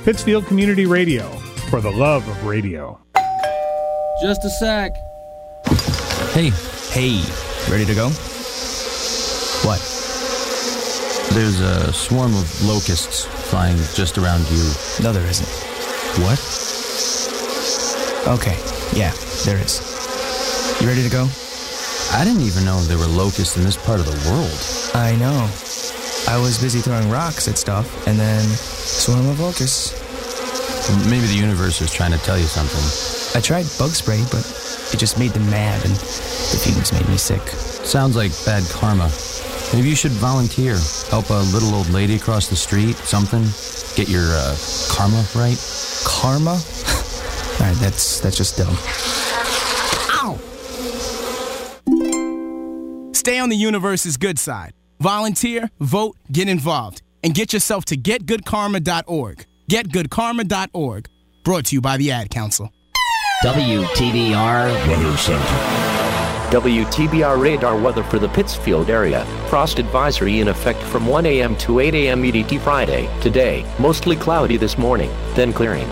[0.05, 1.29] Pittsfield Community Radio,
[1.71, 2.99] for the love of radio.
[4.23, 4.93] Just a sec.
[6.33, 6.51] Hey,
[6.93, 7.23] hey,
[7.71, 8.09] ready to go?
[9.67, 9.81] What?
[11.35, 14.73] There's a swarm of locusts flying just around you.
[15.03, 15.49] No, there isn't.
[16.23, 16.39] What?
[18.27, 18.59] Okay,
[18.93, 19.13] yeah,
[19.45, 19.79] there is.
[20.81, 21.29] You ready to go?
[22.11, 24.51] I didn't even know there were locusts in this part of the world.
[24.95, 25.49] I know.
[26.27, 29.95] I was busy throwing rocks at stuff, and then swarm of locusts.
[31.09, 33.39] Maybe the universe was trying to tell you something.
[33.39, 34.43] I tried bug spray, but
[34.93, 37.47] it just made them mad, and the fumes made me sick.
[37.87, 39.09] Sounds like bad karma.
[39.73, 40.79] Maybe you should volunteer.
[41.11, 43.47] Help a little old lady across the street, something.
[43.95, 44.57] Get your uh,
[44.91, 45.59] karma right.
[46.05, 46.61] Karma?
[47.59, 48.77] All right, that's that's just dumb.
[53.27, 54.73] Stay on the universe's good side.
[55.01, 59.45] Volunteer, vote, get involved, and get yourself to getgoodkarma.org.
[59.69, 61.09] Getgoodkarma.org.
[61.43, 62.71] Brought to you by the Ad Council.
[63.43, 65.87] WTBR Weather Center.
[66.51, 69.25] WTBR radar weather for the Pittsfield area.
[69.49, 71.57] Frost advisory in effect from 1 a.m.
[71.57, 72.23] to 8 a.m.
[72.23, 73.11] EDT Friday.
[73.21, 75.89] Today, mostly cloudy this morning, then clearing.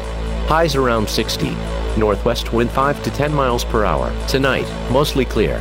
[0.46, 1.56] Highs around 60.
[1.96, 4.12] Northwest wind 5 to 10 miles per hour.
[4.28, 5.58] Tonight, mostly clear.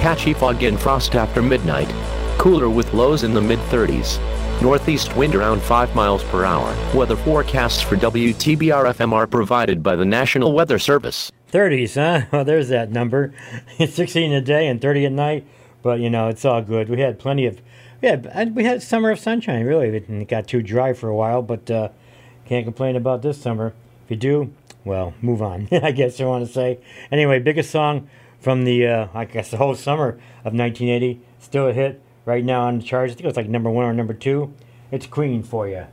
[0.00, 1.88] Patchy fog and frost after midnight.
[2.36, 4.20] Cooler with lows in the mid 30s.
[4.60, 6.76] Northeast wind around 5 miles per hour.
[6.94, 11.32] Weather forecasts for WTBR FM are provided by the National Weather Service.
[11.50, 12.26] 30s, huh?
[12.32, 13.32] Well, there's that number.
[13.78, 15.46] 16 a day and 30 at night.
[15.82, 16.90] But, you know, it's all good.
[16.90, 17.62] We had plenty of,
[18.02, 19.88] we had, we had summer of sunshine, really.
[19.88, 21.88] It got too dry for a while, but uh,
[22.44, 23.72] can't complain about this summer.
[24.06, 24.52] If you do,
[24.84, 26.78] well, move on, I guess I want to say.
[27.10, 28.08] Anyway, biggest song
[28.38, 30.10] from the, uh, I guess, the whole summer
[30.44, 31.20] of 1980.
[31.40, 33.10] Still a hit right now on the charts.
[33.10, 34.54] I think it was like number one or number two.
[34.92, 35.86] It's Queen for you.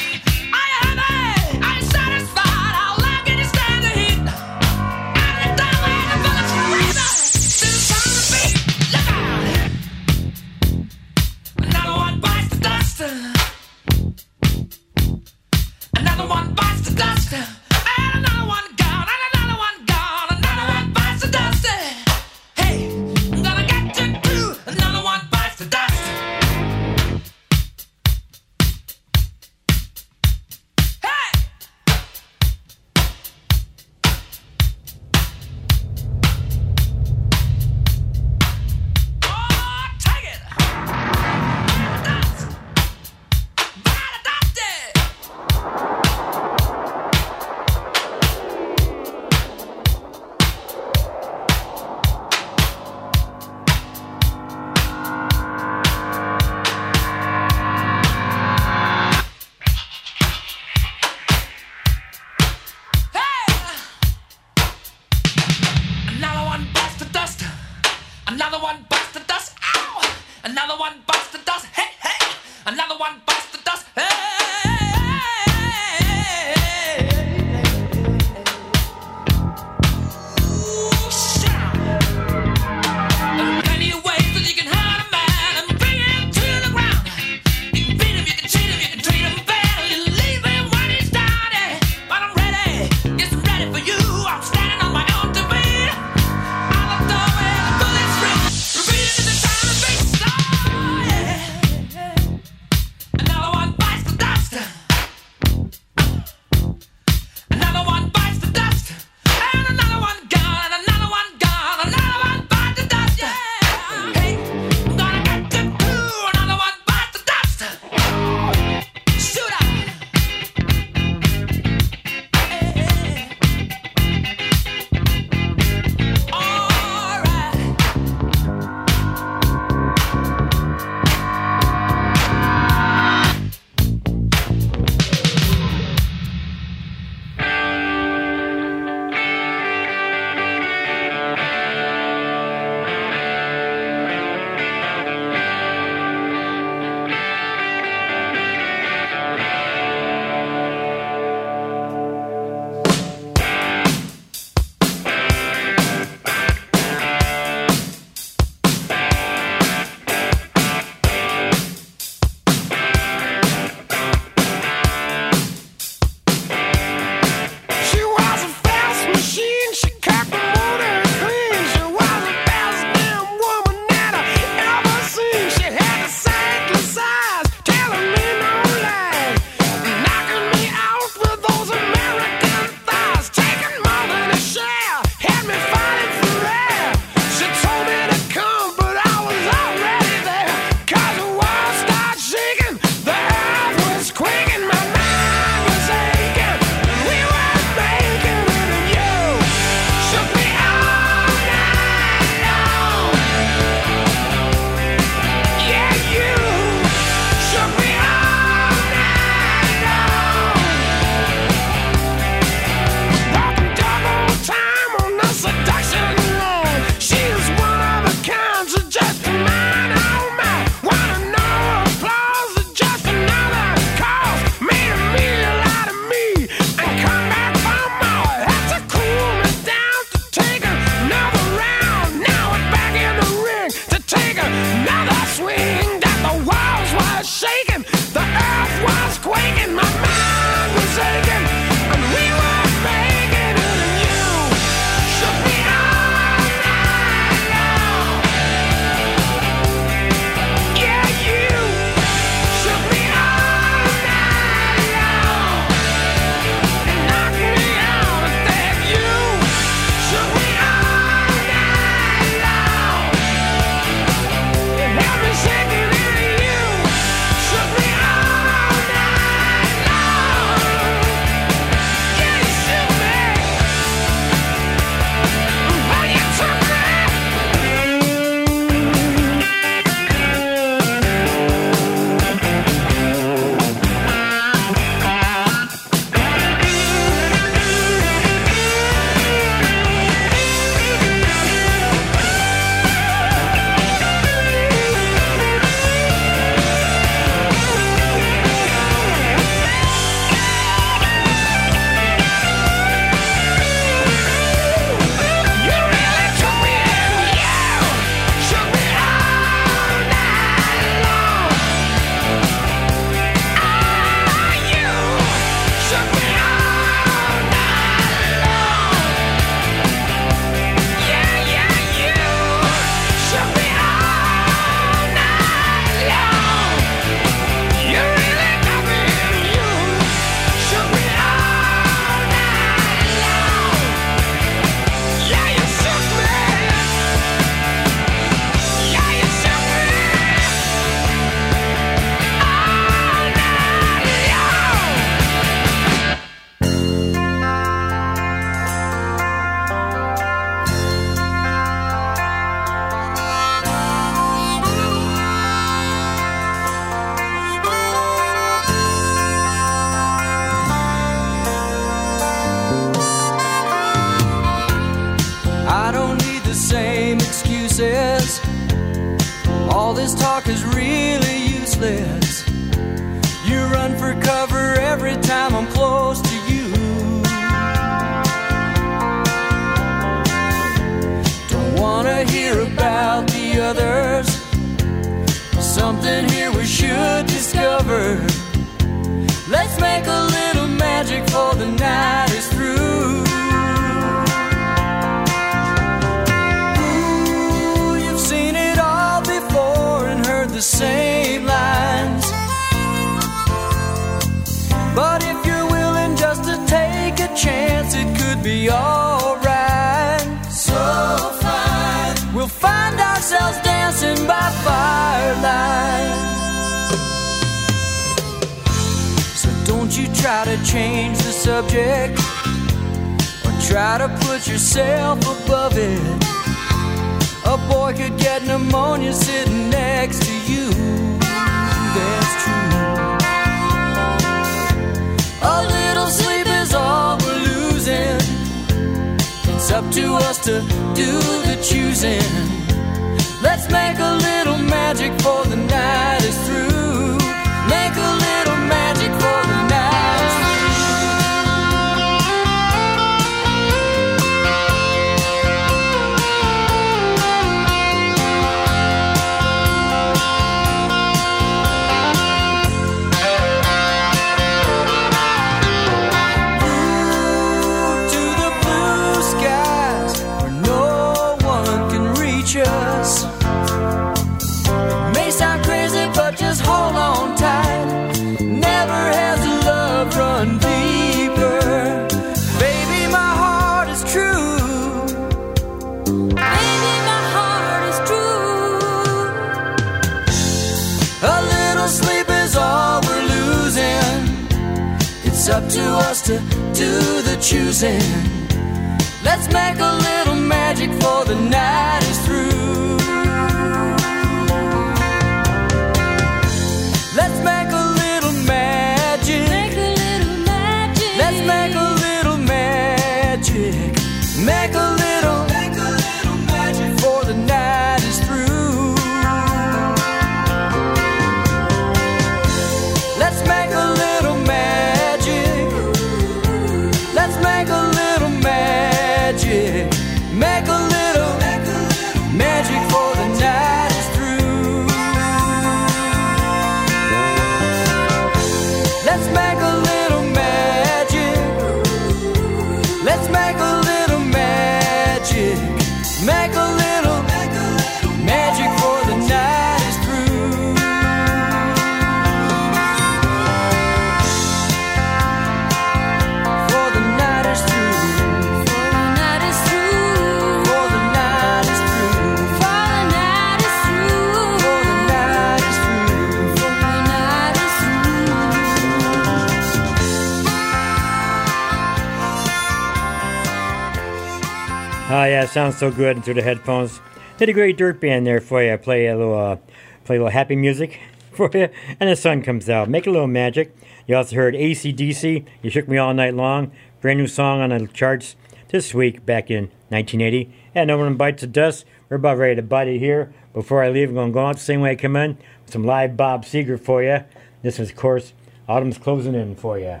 [575.54, 577.00] Sounds so good through the headphones.
[577.38, 578.76] Nitty Gritty Dirt Band there for you.
[578.76, 579.56] Play a little, uh,
[580.04, 580.98] play a little happy music
[581.30, 581.68] for you,
[582.00, 582.88] and the sun comes out.
[582.88, 583.72] Make a little magic.
[584.08, 585.46] You also heard AC/DC.
[585.62, 586.72] You shook me all night long.
[587.00, 588.34] Brand new song on the charts
[588.70, 590.52] this week back in 1980.
[590.74, 591.84] Another One bites the dust.
[592.08, 593.32] We're about ready to bite it here.
[593.52, 595.72] Before I leave, I'm going to go out the same way I come in with
[595.72, 597.22] some live Bob Seger for you.
[597.62, 598.32] This is, of course,
[598.68, 600.00] Autumn's closing in for you.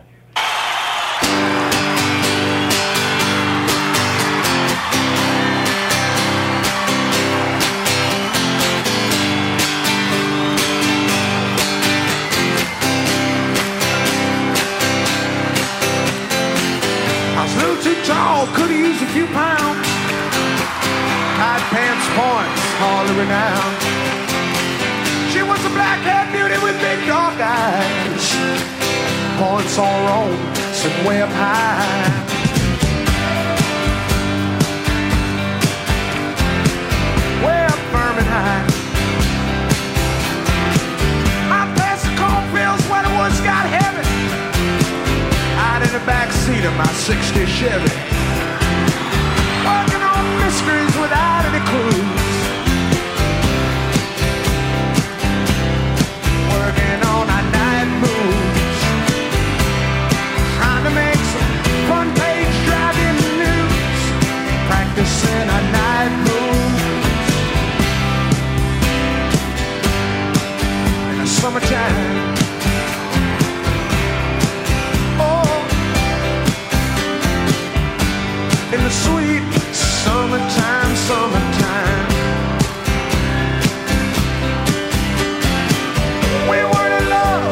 [19.14, 19.86] Few pounds.
[21.38, 23.78] Tight pants points, hardly renowned.
[25.30, 28.24] She was a black-haired beauty with big dark eyes.
[29.38, 30.34] Points all wrong,
[30.74, 32.10] sitting way up high.
[37.46, 38.70] Way up firm and high.
[43.42, 44.06] Got heavy.
[45.58, 48.23] Out in the back seat of my 60 Chevy.
[50.54, 52.26] Mysteries without any clues.
[56.54, 58.82] Working on our night moves.
[60.56, 61.50] Trying to make some
[61.88, 64.00] front page driving news.
[64.70, 66.82] Practicing our night moves.
[71.10, 72.13] In the summertime.
[81.06, 82.08] Summertime.
[86.50, 87.42] We weren't in love,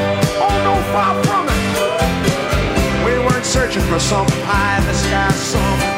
[0.46, 3.04] oh no, far from it.
[3.04, 5.91] We weren't searching for some pie in the sky summer.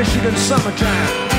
[0.00, 1.29] Michigan summertime.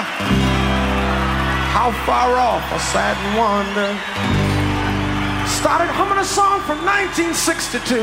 [0.00, 3.98] How far off I sat and wondered.
[5.48, 7.94] Started humming a song from 1962.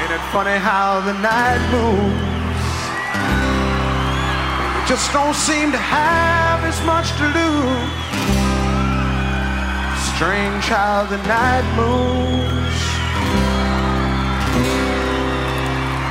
[0.00, 2.28] Ain't it funny how the night moves?
[4.88, 8.08] Just don't seem to have as much to lose.
[10.14, 12.80] Strange how the night moves.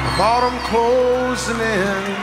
[0.06, 2.17] With autumn closing in.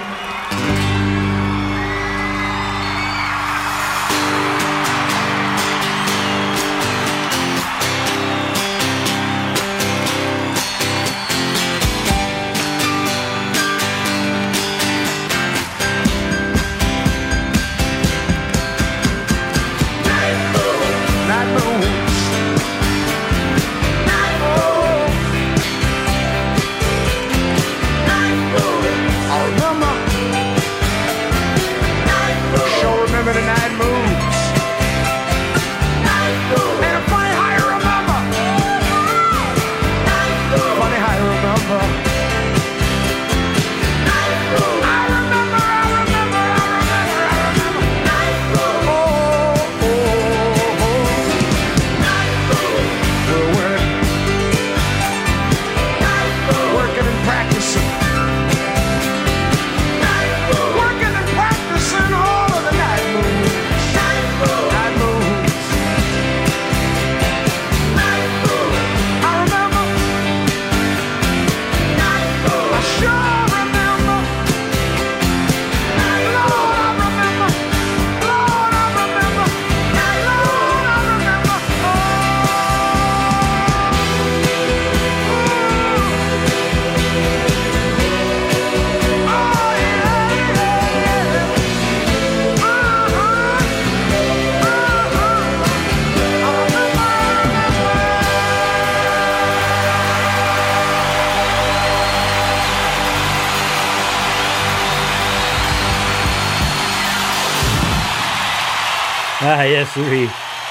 [109.57, 110.27] Ah, yes, sir.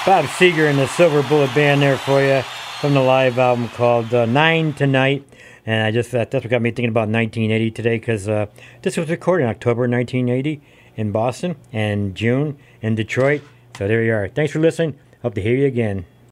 [0.06, 2.42] Bob Seger and the Silver Bullet Band there for you
[2.82, 5.26] from the live album called uh, Nine Tonight.
[5.66, 8.48] And I just thought that's what got me thinking about 1980 today because uh,
[8.82, 10.62] this was recorded in October 1980
[10.98, 13.42] in Boston and June in Detroit.
[13.78, 14.28] So there you are.
[14.28, 15.00] Thanks for listening.
[15.22, 16.06] Hope to hear you again.